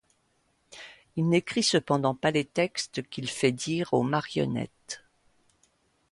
[1.15, 5.03] Il n'écrit cependant pas les textes qu'il fait dire aux marionnettes.